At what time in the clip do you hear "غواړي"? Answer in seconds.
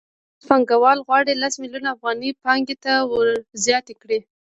1.07-1.33